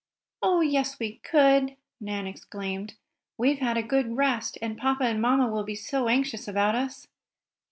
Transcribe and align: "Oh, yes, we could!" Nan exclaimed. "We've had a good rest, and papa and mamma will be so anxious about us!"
"Oh, 0.41 0.61
yes, 0.61 0.97
we 0.97 1.17
could!" 1.19 1.75
Nan 1.99 2.25
exclaimed. 2.25 2.95
"We've 3.37 3.59
had 3.59 3.77
a 3.77 3.83
good 3.83 4.17
rest, 4.17 4.57
and 4.59 4.75
papa 4.75 5.03
and 5.03 5.21
mamma 5.21 5.47
will 5.47 5.63
be 5.63 5.75
so 5.75 6.07
anxious 6.07 6.47
about 6.47 6.73
us!" 6.73 7.07